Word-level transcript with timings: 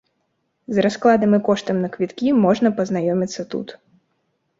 З 0.77 0.85
раскладам 0.85 1.35
і 1.37 1.39
коштам 1.49 1.77
на 1.85 1.89
квіткі 1.97 2.31
можна 2.47 2.71
пазнаёміцца 2.79 3.41
тут. 3.53 3.67